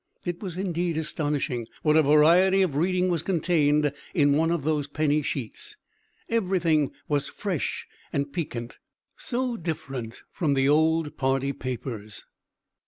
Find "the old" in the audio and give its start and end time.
10.55-11.17